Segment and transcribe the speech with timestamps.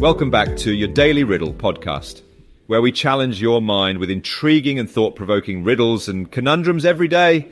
[0.00, 2.22] Welcome back to your Daily Riddle podcast,
[2.68, 7.48] where we challenge your mind with intriguing and thought provoking riddles and conundrums every day.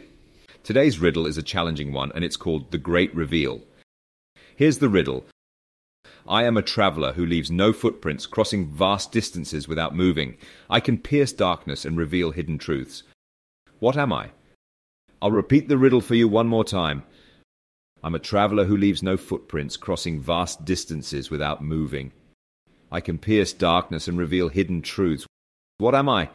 [0.63, 3.61] Today's riddle is a challenging one, and it's called The Great Reveal.
[4.57, 5.27] Here's the riddle
[6.27, 10.39] I am a traveller who leaves no footprints, crossing vast distances without moving.
[10.71, 13.03] I can pierce darkness and reveal hidden truths.
[13.79, 14.31] What am I?
[15.21, 17.03] I'll repeat the riddle for you one more time.
[18.03, 22.13] I'm a traveller who leaves no footprints, crossing vast distances without moving.
[22.91, 25.27] I can pierce darkness and reveal hidden truths.
[25.77, 26.31] What am I?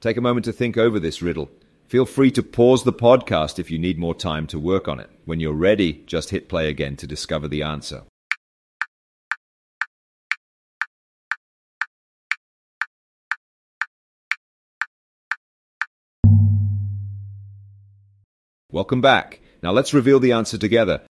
[0.00, 1.50] Take a moment to think over this riddle.
[1.88, 5.10] Feel free to pause the podcast if you need more time to work on it.
[5.24, 8.04] When you're ready, just hit play again to discover the answer.
[18.70, 19.40] Welcome back.
[19.62, 21.02] Now let's reveal the answer together.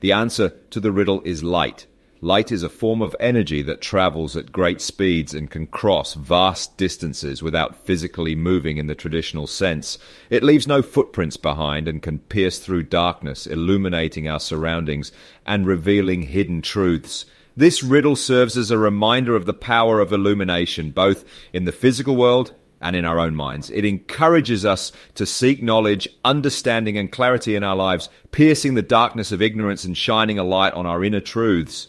[0.00, 1.86] The answer to the riddle is light.
[2.20, 6.76] Light is a form of energy that travels at great speeds and can cross vast
[6.76, 9.98] distances without physically moving in the traditional sense.
[10.28, 15.12] It leaves no footprints behind and can pierce through darkness, illuminating our surroundings
[15.46, 17.24] and revealing hidden truths.
[17.56, 22.16] This riddle serves as a reminder of the power of illumination, both in the physical
[22.16, 23.70] world and in our own minds.
[23.70, 29.30] It encourages us to seek knowledge, understanding, and clarity in our lives, piercing the darkness
[29.30, 31.86] of ignorance and shining a light on our inner truths.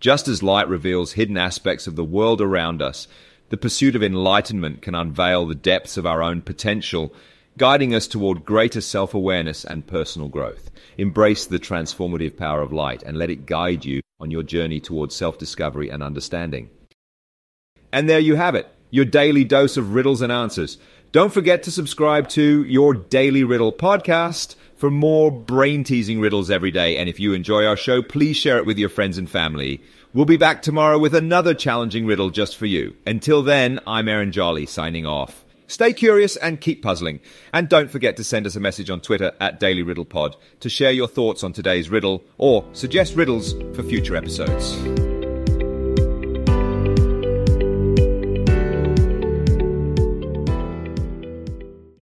[0.00, 3.06] Just as light reveals hidden aspects of the world around us,
[3.50, 7.12] the pursuit of enlightenment can unveil the depths of our own potential,
[7.58, 10.70] guiding us toward greater self awareness and personal growth.
[10.96, 15.14] Embrace the transformative power of light and let it guide you on your journey towards
[15.14, 16.70] self discovery and understanding.
[17.92, 20.78] And there you have it your daily dose of riddles and answers.
[21.12, 26.70] Don't forget to subscribe to your Daily Riddle podcast for more brain teasing riddles every
[26.70, 26.96] day.
[26.96, 29.82] And if you enjoy our show, please share it with your friends and family.
[30.14, 32.96] We'll be back tomorrow with another challenging riddle just for you.
[33.06, 35.44] Until then, I'm Aaron Jolly signing off.
[35.66, 37.20] Stay curious and keep puzzling.
[37.52, 40.70] And don't forget to send us a message on Twitter at Daily Riddle Pod to
[40.70, 45.09] share your thoughts on today's riddle or suggest riddles for future episodes.